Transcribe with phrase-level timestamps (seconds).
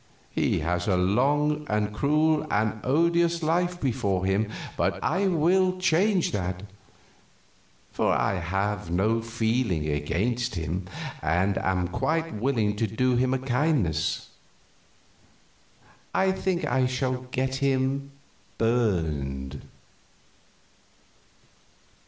[0.31, 6.31] He has a long and cruel and odious life before him, but I will change
[6.31, 6.63] that,
[7.91, 10.87] for I have no feeling against him
[11.21, 14.29] and am quite willing to do him a kindness.
[16.15, 18.09] I think I shall get him
[18.57, 19.61] burned."